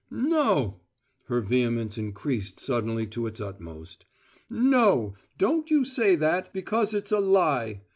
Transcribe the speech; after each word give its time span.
"No!" 0.09 0.79
Her 1.25 1.41
vehemence 1.41 1.95
increased 1.95 2.59
suddenly 2.59 3.05
to 3.05 3.27
its 3.27 3.39
utmost. 3.39 4.07
"No! 4.49 5.13
Don't 5.37 5.69
you 5.69 5.85
say 5.85 6.15
that, 6.15 6.51
because 6.51 6.95
it's 6.95 7.11
a 7.11 7.19
lie. 7.19 7.81